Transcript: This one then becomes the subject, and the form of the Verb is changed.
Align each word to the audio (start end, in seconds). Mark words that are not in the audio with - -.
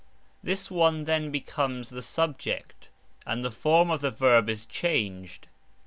This 0.41 0.71
one 0.71 1.03
then 1.03 1.29
becomes 1.29 1.91
the 1.91 2.01
subject, 2.01 2.89
and 3.23 3.45
the 3.45 3.51
form 3.51 3.91
of 3.91 4.01
the 4.01 4.09
Verb 4.09 4.49
is 4.49 4.65
changed. 4.65 5.45